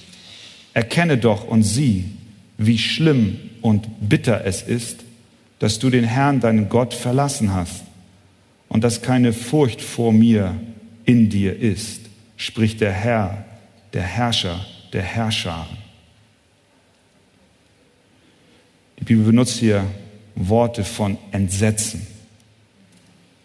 [0.75, 2.05] Erkenne doch und sieh,
[2.59, 5.01] wie schlimm und bitter es ist,
[5.59, 7.83] dass du den Herrn, deinen Gott, verlassen hast
[8.69, 10.55] und dass keine Furcht vor mir
[11.05, 12.03] in dir ist,
[12.37, 13.45] spricht der Herr,
[13.93, 15.79] der Herrscher der Herrscharen.
[18.99, 19.85] Die Bibel benutzt hier
[20.35, 22.07] Worte von Entsetzen.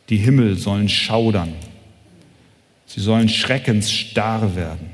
[0.09, 1.53] Die Himmel sollen schaudern.
[2.85, 4.89] Sie sollen schreckensstarr werden.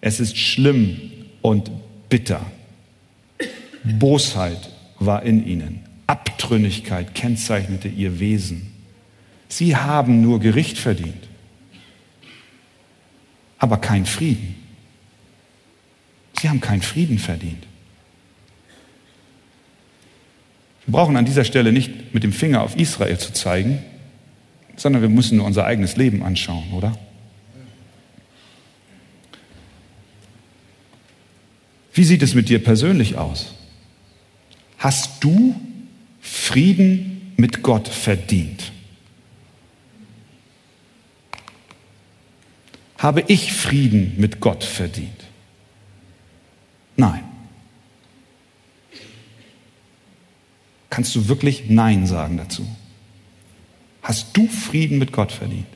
[0.00, 1.70] Es ist schlimm und
[2.08, 2.44] bitter.
[3.84, 5.80] Bosheit war in ihnen.
[6.06, 8.72] Abtrünnigkeit kennzeichnete ihr Wesen.
[9.48, 11.28] Sie haben nur Gericht verdient,
[13.58, 14.54] aber kein Frieden.
[16.40, 17.66] Sie haben keinen Frieden verdient.
[20.84, 23.82] Wir brauchen an dieser Stelle nicht mit dem Finger auf Israel zu zeigen,
[24.76, 26.96] sondern wir müssen nur unser eigenes Leben anschauen, oder?
[31.92, 33.54] Wie sieht es mit dir persönlich aus?
[34.78, 35.58] Hast du
[36.20, 38.70] Frieden mit Gott verdient?
[42.98, 45.24] Habe ich Frieden mit Gott verdient?
[46.96, 47.24] Nein.
[50.88, 52.66] Kannst du wirklich Nein sagen dazu?
[54.02, 55.66] Hast du Frieden mit Gott verdient?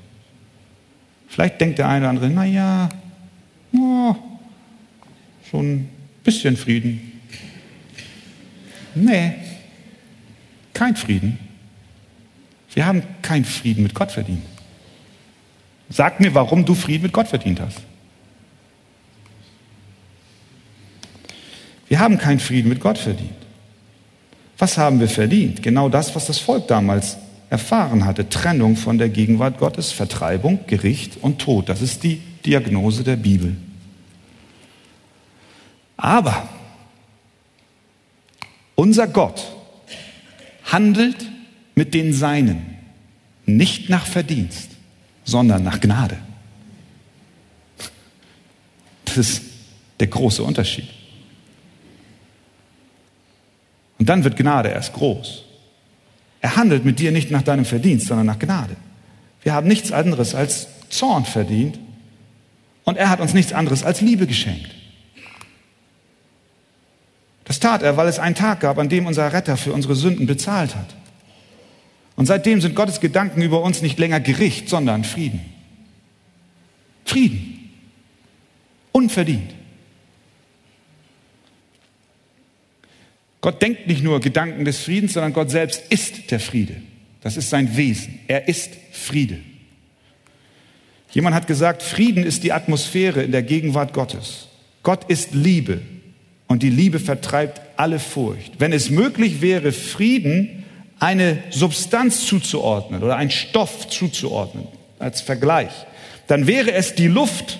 [1.28, 2.88] Vielleicht denkt der eine oder andere, naja,
[3.72, 4.14] oh,
[5.50, 5.88] schon ein
[6.24, 7.20] bisschen Frieden.
[8.94, 9.34] Nee,
[10.72, 11.38] kein Frieden.
[12.72, 14.42] Wir haben keinen Frieden mit Gott verdient.
[15.90, 17.78] Sag mir, warum du Frieden mit Gott verdient hast.
[21.88, 23.34] Wir haben keinen Frieden mit Gott verdient.
[24.56, 25.62] Was haben wir verdient?
[25.62, 27.18] Genau das, was das Volk damals
[27.50, 28.28] erfahren hatte.
[28.28, 31.68] Trennung von der Gegenwart Gottes, Vertreibung, Gericht und Tod.
[31.68, 33.56] Das ist die Diagnose der Bibel.
[35.96, 36.48] Aber
[38.76, 39.44] unser Gott
[40.64, 41.16] handelt
[41.74, 42.76] mit den Seinen
[43.44, 44.69] nicht nach Verdienst,
[45.30, 46.18] sondern nach Gnade.
[49.04, 49.42] Das ist
[49.98, 50.88] der große Unterschied.
[53.98, 55.44] Und dann wird Gnade erst groß.
[56.40, 58.76] Er handelt mit dir nicht nach deinem Verdienst, sondern nach Gnade.
[59.42, 61.78] Wir haben nichts anderes als Zorn verdient
[62.84, 64.70] und er hat uns nichts anderes als Liebe geschenkt.
[67.44, 70.26] Das tat er, weil es einen Tag gab, an dem unser Retter für unsere Sünden
[70.26, 70.94] bezahlt hat.
[72.20, 75.40] Und seitdem sind Gottes Gedanken über uns nicht länger Gericht, sondern Frieden.
[77.06, 77.70] Frieden.
[78.92, 79.54] Unverdient.
[83.40, 86.76] Gott denkt nicht nur Gedanken des Friedens, sondern Gott selbst ist der Friede.
[87.22, 88.20] Das ist sein Wesen.
[88.28, 89.38] Er ist Friede.
[91.12, 94.48] Jemand hat gesagt, Frieden ist die Atmosphäre in der Gegenwart Gottes.
[94.82, 95.80] Gott ist Liebe
[96.48, 98.60] und die Liebe vertreibt alle Furcht.
[98.60, 100.59] Wenn es möglich wäre, Frieden
[101.00, 105.72] eine Substanz zuzuordnen oder einen Stoff zuzuordnen als Vergleich,
[106.28, 107.58] dann wäre es die Luft,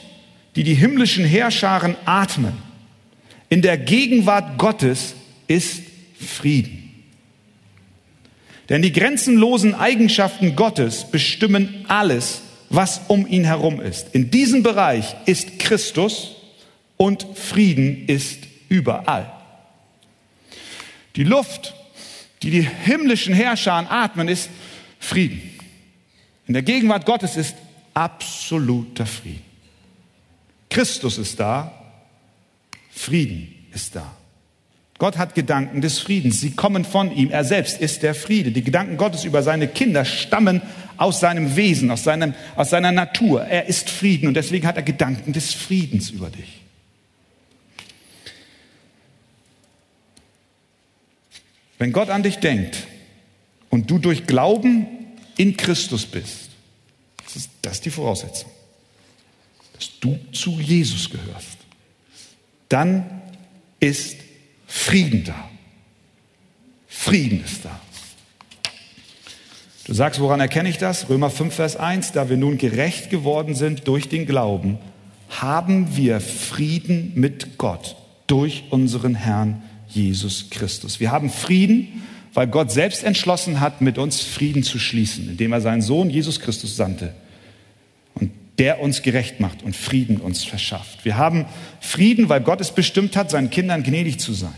[0.55, 2.53] die die himmlischen Herrscharen atmen.
[3.48, 5.14] In der Gegenwart Gottes
[5.48, 5.83] ist
[6.14, 6.90] Frieden.
[8.68, 14.14] Denn die grenzenlosen Eigenschaften Gottes bestimmen alles, was um ihn herum ist.
[14.14, 16.37] In diesem Bereich ist Christus
[16.96, 19.33] und Frieden ist überall.
[21.16, 21.74] Die Luft,
[22.42, 24.48] die die himmlischen Herrscher atmen, ist
[24.98, 25.42] Frieden.
[26.46, 27.55] In der Gegenwart Gottes ist
[27.94, 29.42] absoluter Frieden.
[30.68, 31.72] Christus ist da,
[32.90, 34.16] Frieden ist da.
[34.98, 36.40] Gott hat Gedanken des Friedens.
[36.40, 37.31] Sie kommen von ihm.
[37.31, 38.53] Er selbst ist der Friede.
[38.53, 40.61] Die Gedanken Gottes über seine Kinder stammen
[40.98, 43.44] aus seinem Wesen, aus, seinem, aus seiner Natur.
[43.44, 46.60] Er ist Frieden und deswegen hat er Gedanken des Friedens über dich.
[51.81, 52.87] Wenn Gott an dich denkt
[53.71, 54.87] und du durch Glauben
[55.38, 56.51] in Christus bist,
[57.25, 58.51] das ist, das die Voraussetzung,
[59.73, 61.57] dass du zu Jesus gehörst,
[62.69, 63.23] dann
[63.81, 64.19] ist
[64.66, 65.49] Frieden da.
[66.87, 67.81] Frieden ist da.
[69.87, 71.09] Du sagst, woran erkenne ich das?
[71.09, 74.77] Römer 5, Vers 1, da wir nun gerecht geworden sind durch den Glauben,
[75.31, 81.00] haben wir Frieden mit Gott durch unseren Herrn Jesus Christus.
[81.00, 82.03] Wir haben Frieden,
[82.35, 86.40] weil Gott selbst entschlossen hat, mit uns Frieden zu schließen, indem er seinen Sohn Jesus
[86.40, 87.14] Christus sandte,
[88.59, 91.05] der uns gerecht macht und Frieden uns verschafft.
[91.05, 91.46] Wir haben
[91.81, 94.55] Frieden, weil Gott es bestimmt hat, seinen Kindern gnädig zu sein.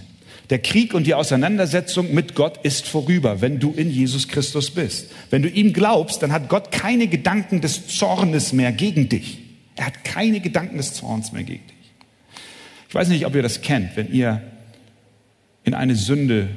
[0.50, 5.10] Der Krieg und die Auseinandersetzung mit Gott ist vorüber, wenn du in Jesus Christus bist.
[5.30, 9.38] Wenn du ihm glaubst, dann hat Gott keine Gedanken des Zornes mehr gegen dich.
[9.76, 11.76] Er hat keine Gedanken des Zorns mehr gegen dich.
[12.88, 14.42] Ich weiß nicht, ob ihr das kennt, wenn ihr
[15.64, 16.48] in eine Sünde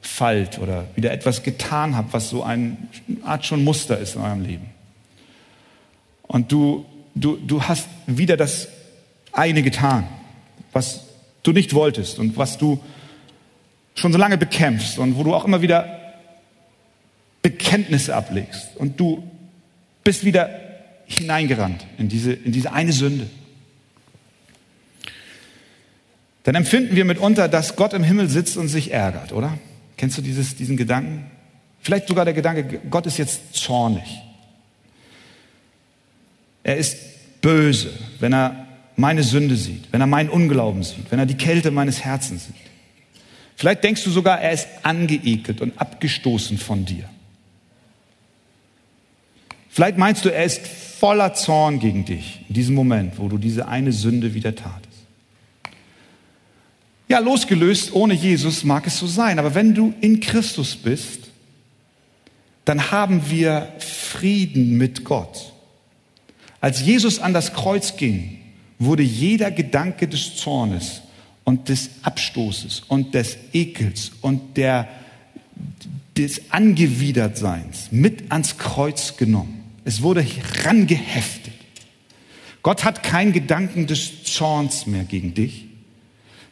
[0.00, 2.76] fallt oder wieder etwas getan habt, was so eine
[3.22, 4.66] Art schon Muster ist in eurem Leben.
[6.22, 8.68] Und du, du, du hast wieder das
[9.32, 10.06] eine getan,
[10.72, 11.04] was
[11.42, 12.80] du nicht wolltest und was du
[13.94, 16.14] schon so lange bekämpfst und wo du auch immer wieder
[17.42, 19.22] Bekenntnisse ablegst und du
[20.04, 20.50] bist wieder
[21.06, 23.28] hineingerannt in diese, in diese eine Sünde.
[26.44, 29.58] Dann empfinden wir mitunter, dass Gott im Himmel sitzt und sich ärgert, oder?
[29.96, 31.30] Kennst du dieses, diesen Gedanken?
[31.82, 34.22] Vielleicht sogar der Gedanke, Gott ist jetzt zornig.
[36.62, 36.96] Er ist
[37.40, 41.70] böse, wenn er meine Sünde sieht, wenn er meinen Unglauben sieht, wenn er die Kälte
[41.70, 42.54] meines Herzens sieht.
[43.56, 47.04] Vielleicht denkst du sogar, er ist angeekelt und abgestoßen von dir.
[49.68, 53.68] Vielleicht meinst du, er ist voller Zorn gegen dich in diesem Moment, wo du diese
[53.68, 54.79] eine Sünde wieder tatest.
[57.10, 61.22] Ja, losgelöst ohne Jesus mag es so sein, aber wenn du in Christus bist,
[62.64, 65.52] dann haben wir Frieden mit Gott.
[66.60, 68.38] Als Jesus an das Kreuz ging,
[68.78, 71.02] wurde jeder Gedanke des Zornes
[71.42, 74.86] und des Abstoßes und des Ekels und der,
[76.16, 79.64] des Angewidertseins mit ans Kreuz genommen.
[79.84, 80.24] Es wurde
[80.62, 81.54] rangeheftet.
[82.62, 85.69] Gott hat keinen Gedanken des Zorns mehr gegen dich,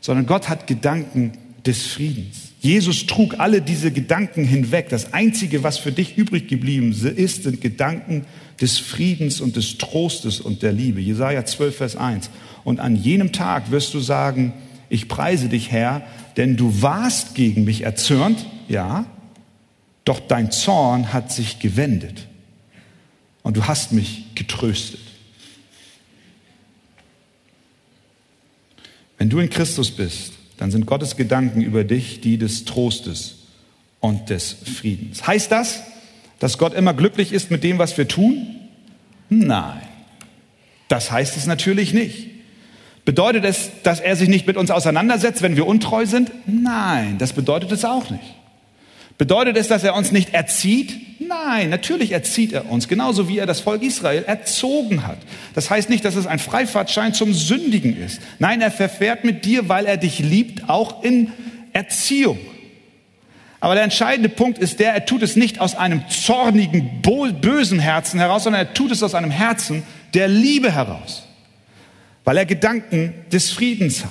[0.00, 1.32] sondern Gott hat Gedanken
[1.66, 2.48] des Friedens.
[2.60, 4.88] Jesus trug alle diese Gedanken hinweg.
[4.88, 8.24] Das Einzige, was für dich übrig geblieben ist, sind Gedanken
[8.60, 11.00] des Friedens und des Trostes und der Liebe.
[11.00, 12.30] Jesaja 12, Vers 1.
[12.64, 14.52] Und an jenem Tag wirst du sagen,
[14.88, 16.02] ich preise dich, Herr,
[16.36, 19.06] denn du warst gegen mich erzürnt, ja,
[20.04, 22.26] doch dein Zorn hat sich gewendet
[23.42, 25.00] und du hast mich getröstet.
[29.18, 33.36] Wenn du in Christus bist, dann sind Gottes Gedanken über dich die des Trostes
[34.00, 35.26] und des Friedens.
[35.26, 35.82] Heißt das,
[36.38, 38.56] dass Gott immer glücklich ist mit dem, was wir tun?
[39.28, 39.82] Nein,
[40.88, 42.28] das heißt es natürlich nicht.
[43.04, 46.30] Bedeutet es, dass er sich nicht mit uns auseinandersetzt, wenn wir untreu sind?
[46.46, 48.34] Nein, das bedeutet es auch nicht.
[49.16, 50.94] Bedeutet es, dass er uns nicht erzieht?
[51.28, 55.18] Nein, natürlich erzieht er uns, genauso wie er das Volk Israel erzogen hat.
[55.54, 58.20] Das heißt nicht, dass es ein Freifahrtschein zum Sündigen ist.
[58.38, 61.32] Nein, er verfährt mit dir, weil er dich liebt, auch in
[61.72, 62.38] Erziehung.
[63.60, 68.18] Aber der entscheidende Punkt ist der, er tut es nicht aus einem zornigen, bösen Herzen
[68.18, 69.82] heraus, sondern er tut es aus einem Herzen
[70.14, 71.28] der Liebe heraus
[72.28, 74.10] weil er Gedanken des Friedens hat.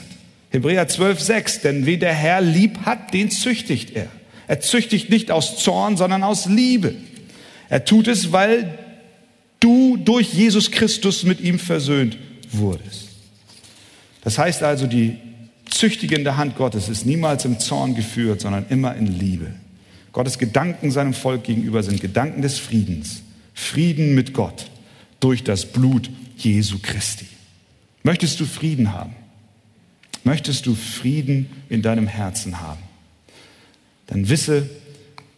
[0.50, 4.08] Hebräer 12, 6, denn wen der Herr lieb hat, den züchtigt er.
[4.48, 6.96] Er züchtigt nicht aus Zorn, sondern aus Liebe.
[7.70, 8.78] Er tut es, weil
[9.60, 12.18] du durch Jesus Christus mit ihm versöhnt
[12.52, 13.10] wurdest.
[14.24, 15.18] Das heißt also, die
[15.70, 19.54] züchtigende Hand Gottes ist niemals im Zorn geführt, sondern immer in Liebe.
[20.12, 23.22] Gottes Gedanken seinem Volk gegenüber sind Gedanken des Friedens.
[23.54, 24.70] Frieden mit Gott
[25.20, 27.28] durch das Blut Jesu Christi.
[28.04, 29.16] Möchtest du Frieden haben?
[30.24, 32.82] Möchtest du Frieden in deinem Herzen haben?
[34.08, 34.70] Dann wisse,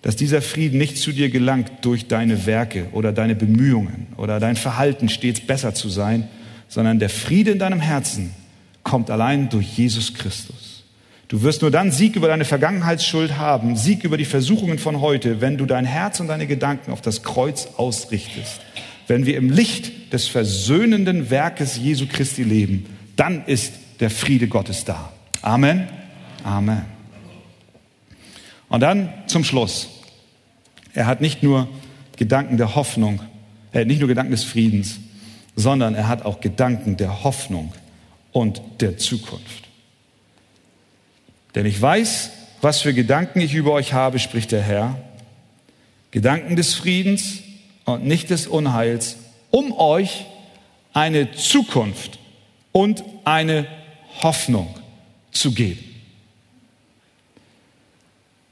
[0.02, 4.56] dass dieser Frieden nicht zu dir gelangt durch deine Werke oder deine Bemühungen oder dein
[4.56, 6.28] Verhalten stets besser zu sein,
[6.68, 8.32] sondern der Friede in deinem Herzen
[8.84, 10.84] kommt allein durch Jesus Christus.
[11.28, 15.42] Du wirst nur dann Sieg über deine Vergangenheitsschuld haben, Sieg über die Versuchungen von heute,
[15.42, 18.62] wenn du dein Herz und deine Gedanken auf das Kreuz ausrichtest
[19.10, 22.86] wenn wir im Licht des versöhnenden Werkes Jesu Christi leben,
[23.16, 25.12] dann ist der Friede Gottes da.
[25.42, 25.88] Amen.
[26.44, 26.99] Amen.
[28.70, 29.90] Und dann zum Schluss.
[30.94, 31.68] Er hat nicht nur
[32.18, 33.22] Gedanken der Hoffnung,
[33.72, 35.00] er nicht nur Gedanken des Friedens,
[35.56, 37.74] sondern er hat auch Gedanken der Hoffnung
[38.32, 39.70] und der Zukunft.
[41.56, 42.32] Denn ich weiß,
[42.62, 44.98] was für Gedanken ich über euch habe, spricht der Herr.
[46.12, 47.40] Gedanken des Friedens
[47.86, 49.18] und nicht des Unheils,
[49.52, 50.26] um euch
[50.94, 52.20] eine Zukunft
[52.72, 53.68] und eine
[54.22, 54.76] Hoffnung
[55.32, 55.84] zu geben.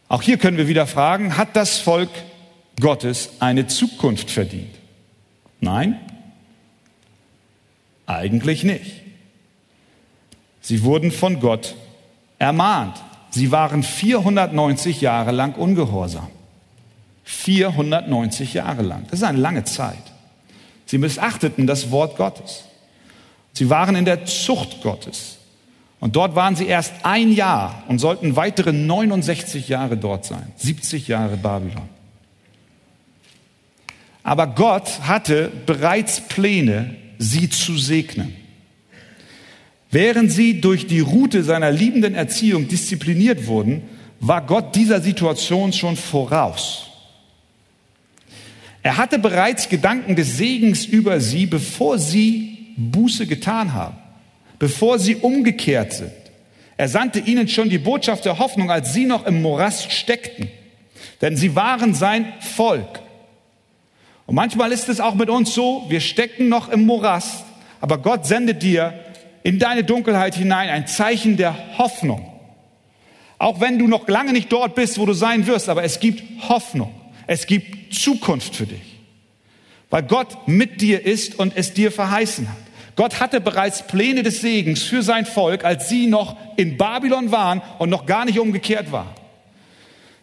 [0.10, 2.10] Auch hier können wir wieder fragen, hat das Volk
[2.80, 4.74] Gottes eine Zukunft verdient?
[5.60, 5.99] Nein,
[8.05, 9.01] eigentlich nicht.
[10.62, 11.76] Sie wurden von Gott
[12.39, 12.97] ermahnt.
[13.32, 16.28] Sie waren 490 Jahre lang ungehorsam.
[17.24, 19.03] 490 Jahre lang.
[19.10, 19.97] Das ist eine lange Zeit.
[20.86, 22.64] Sie missachteten das Wort Gottes.
[23.51, 25.37] Sie waren in der Zucht Gottes.
[26.00, 30.52] Und dort waren sie erst ein Jahr und sollten weitere 69 Jahre dort sein.
[30.58, 31.89] 70 Jahre Babylon.
[34.24, 38.36] Aber Gott hatte bereits Pläne, sie zu segnen.
[39.89, 43.84] Während sie durch die Route seiner liebenden Erziehung diszipliniert wurden,
[44.20, 46.88] war Gott dieser Situation schon voraus.
[48.84, 53.98] Er hatte bereits Gedanken des Segens über sie, bevor sie Buße getan haben,
[54.60, 56.12] bevor sie umgekehrt sind.
[56.78, 60.49] Er sandte ihnen schon die Botschaft der Hoffnung, als sie noch im Morast steckten.
[61.22, 63.01] Denn sie waren sein Volk.
[64.28, 67.45] Und manchmal ist es auch mit uns so, wir stecken noch im Morast,
[67.80, 68.93] aber Gott sendet dir
[69.43, 72.34] in deine Dunkelheit hinein ein Zeichen der Hoffnung.
[73.39, 76.24] Auch wenn du noch lange nicht dort bist, wo du sein wirst, aber es gibt
[76.49, 76.93] Hoffnung.
[77.28, 78.99] Es gibt Zukunft für dich.
[79.89, 82.58] Weil Gott mit dir ist und es dir verheißen hat.
[82.98, 87.62] Gott hatte bereits Pläne des Segens für sein Volk, als sie noch in Babylon waren
[87.78, 89.14] und noch gar nicht umgekehrt waren.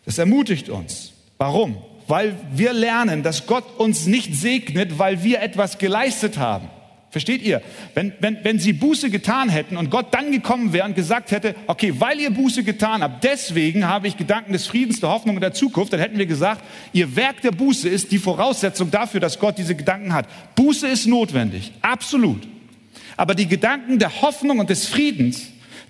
[0.04, 1.12] Das ermutigt uns.
[1.38, 1.78] Warum?
[2.08, 6.68] Weil wir lernen, dass Gott uns nicht segnet, weil wir etwas geleistet haben.
[7.10, 7.62] Versteht ihr?
[7.94, 11.54] Wenn, wenn, wenn sie Buße getan hätten und Gott dann gekommen wäre und gesagt hätte,
[11.68, 15.40] okay, weil ihr Buße getan habt, deswegen habe ich Gedanken des Friedens, der Hoffnung und
[15.40, 19.38] der Zukunft, dann hätten wir gesagt, ihr Werk der Buße ist die Voraussetzung dafür, dass
[19.38, 20.26] Gott diese Gedanken hat.
[20.56, 22.48] Buße ist notwendig, absolut.
[23.16, 25.42] Aber die Gedanken der Hoffnung und des Friedens,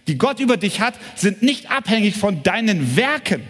[0.06, 3.42] die Gott über dich hat, sind nicht abhängig von deinen Werken,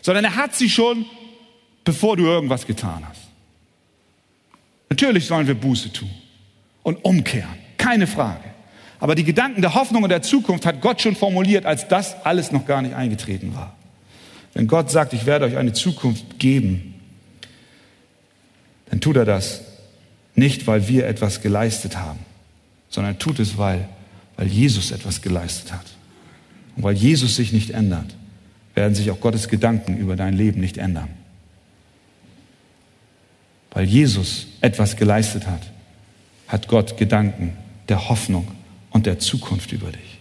[0.00, 1.04] sondern er hat sie schon,
[1.84, 3.20] bevor du irgendwas getan hast.
[4.88, 6.10] Natürlich sollen wir Buße tun
[6.82, 7.58] und umkehren.
[7.76, 8.44] Keine Frage.
[9.00, 12.52] Aber die Gedanken der Hoffnung und der Zukunft hat Gott schon formuliert, als das alles
[12.52, 13.76] noch gar nicht eingetreten war.
[14.54, 16.94] Wenn Gott sagt, ich werde euch eine Zukunft geben,
[18.88, 19.62] dann tut er das
[20.36, 22.20] nicht, weil wir etwas geleistet haben,
[22.94, 23.88] sondern tut es, weil,
[24.36, 25.84] weil Jesus etwas geleistet hat.
[26.76, 28.14] Und weil Jesus sich nicht ändert,
[28.76, 31.08] werden sich auch Gottes Gedanken über dein Leben nicht ändern.
[33.72, 35.62] Weil Jesus etwas geleistet hat,
[36.46, 37.56] hat Gott Gedanken
[37.88, 38.46] der Hoffnung
[38.90, 40.20] und der Zukunft über dich.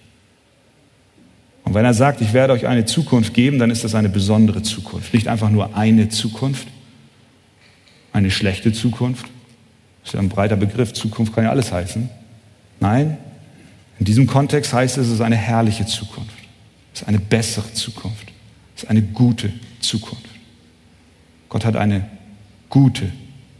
[1.65, 4.63] Und wenn er sagt, ich werde euch eine Zukunft geben, dann ist das eine besondere
[4.63, 5.13] Zukunft.
[5.13, 6.67] Nicht einfach nur eine Zukunft,
[8.13, 9.27] eine schlechte Zukunft.
[10.01, 10.93] Das ist ja ein breiter Begriff.
[10.93, 12.09] Zukunft kann ja alles heißen.
[12.83, 13.17] Nein,
[13.97, 16.35] in diesem Kontext heißt es, es ist eine herrliche Zukunft.
[16.93, 18.33] Es ist eine bessere Zukunft.
[18.75, 20.27] Es ist eine gute Zukunft.
[21.47, 22.09] Gott hat eine
[22.67, 23.09] gute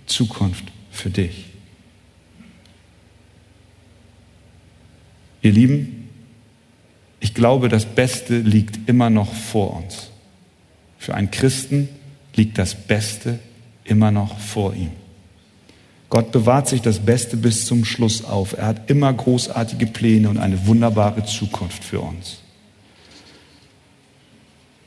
[0.07, 1.45] Zukunft für dich.
[5.41, 6.09] Ihr Lieben,
[7.21, 10.09] ich glaube, das Beste liegt immer noch vor uns.
[10.99, 11.87] Für einen Christen
[12.35, 13.39] liegt das Beste
[13.85, 14.91] immer noch vor ihm.
[16.13, 18.55] Gott bewahrt sich das Beste bis zum Schluss auf.
[18.55, 22.37] Er hat immer großartige Pläne und eine wunderbare Zukunft für uns.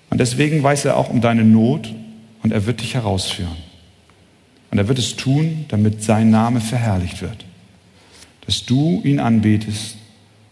[0.08, 1.92] Und deswegen weiß er auch um deine Not
[2.44, 3.56] und er wird dich herausführen.
[4.70, 7.44] Und er wird es tun, damit sein Name verherrlicht wird.
[8.46, 9.96] Dass du ihn anbetest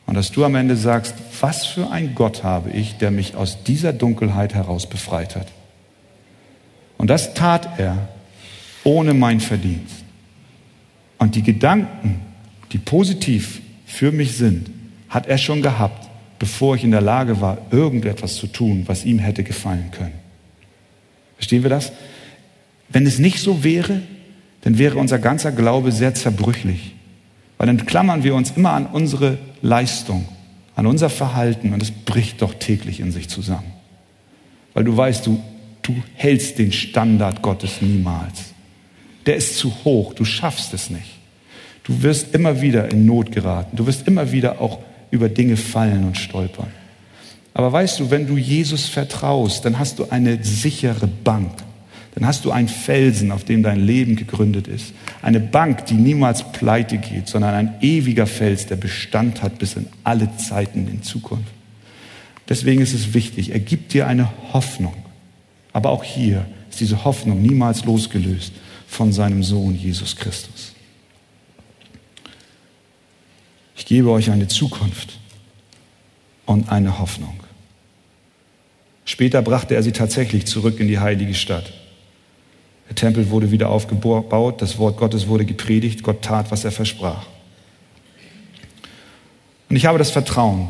[0.06, 3.62] und dass du am Ende sagst, was für ein Gott habe ich, der mich aus
[3.62, 5.46] dieser Dunkelheit heraus befreit hat.
[6.98, 8.08] Und das tat er
[8.82, 10.03] ohne mein Verdienst.
[11.24, 12.20] Und die Gedanken,
[12.72, 14.70] die positiv für mich sind,
[15.08, 16.06] hat er schon gehabt,
[16.38, 20.12] bevor ich in der Lage war, irgendetwas zu tun, was ihm hätte gefallen können.
[21.36, 21.92] Verstehen wir das?
[22.90, 24.02] Wenn es nicht so wäre,
[24.60, 26.94] dann wäre unser ganzer Glaube sehr zerbrüchlich.
[27.56, 30.28] Weil dann klammern wir uns immer an unsere Leistung,
[30.76, 33.72] an unser Verhalten und es bricht doch täglich in sich zusammen.
[34.74, 35.42] Weil du weißt, du,
[35.80, 38.52] du hältst den Standard Gottes niemals.
[39.24, 41.13] Der ist zu hoch, du schaffst es nicht.
[41.84, 44.80] Du wirst immer wieder in Not geraten, du wirst immer wieder auch
[45.10, 46.68] über Dinge fallen und stolpern.
[47.52, 51.52] Aber weißt du, wenn du Jesus vertraust, dann hast du eine sichere Bank
[52.14, 54.92] dann hast du einen Felsen, auf dem dein Leben gegründet ist.
[55.20, 59.86] Eine Bank, die niemals pleite geht, sondern ein ewiger Fels, der Bestand hat bis in
[60.04, 61.52] alle Zeiten in Zukunft.
[62.48, 64.94] Deswegen ist es wichtig, er gibt dir eine Hoffnung.
[65.72, 68.52] Aber auch hier ist diese Hoffnung niemals losgelöst
[68.86, 70.73] von seinem Sohn Jesus Christus.
[73.76, 75.18] Ich gebe euch eine Zukunft
[76.46, 77.40] und eine Hoffnung.
[79.04, 81.72] Später brachte er sie tatsächlich zurück in die heilige Stadt.
[82.88, 87.26] Der Tempel wurde wieder aufgebaut, das Wort Gottes wurde gepredigt, Gott tat, was er versprach.
[89.68, 90.68] Und ich habe das Vertrauen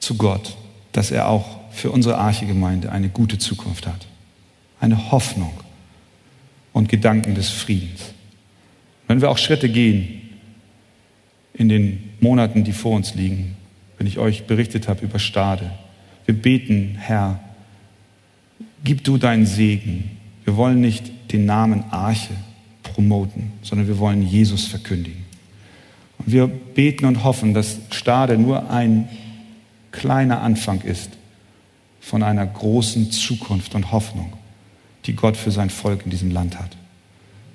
[0.00, 0.56] zu Gott,
[0.92, 4.06] dass er auch für unsere Archegemeinde eine gute Zukunft hat,
[4.80, 5.54] eine Hoffnung
[6.72, 8.12] und Gedanken des Friedens.
[9.08, 10.23] Wenn wir auch Schritte gehen
[11.54, 13.56] in den Monaten, die vor uns liegen,
[13.96, 15.70] wenn ich euch berichtet habe über Stade,
[16.26, 17.40] wir beten, Herr,
[18.82, 20.10] gib du deinen Segen.
[20.44, 22.34] Wir wollen nicht den Namen Arche
[22.82, 25.24] promoten, sondern wir wollen Jesus verkündigen.
[26.18, 29.08] Und wir beten und hoffen, dass Stade nur ein
[29.90, 31.10] kleiner Anfang ist
[32.00, 34.32] von einer großen Zukunft und Hoffnung,
[35.06, 36.76] die Gott für sein Volk in diesem Land hat.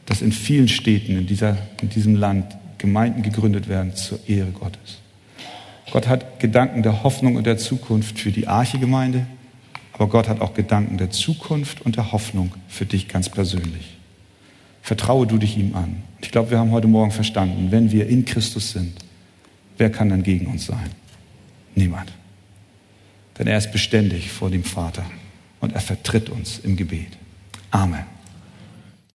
[0.05, 4.99] Dass in vielen Städten in, dieser, in diesem Land Gemeinden gegründet werden zur Ehre Gottes.
[5.91, 9.27] Gott hat Gedanken der Hoffnung und der Zukunft für die Arche-Gemeinde,
[9.93, 13.97] aber Gott hat auch Gedanken der Zukunft und der Hoffnung für dich ganz persönlich.
[14.81, 16.03] Vertraue du dich ihm an.
[16.21, 18.93] Ich glaube, wir haben heute Morgen verstanden, wenn wir in Christus sind,
[19.77, 20.89] wer kann dann gegen uns sein?
[21.75, 22.11] Niemand.
[23.37, 25.05] Denn er ist beständig vor dem Vater
[25.59, 27.17] und er vertritt uns im Gebet.
[27.71, 28.18] Amen.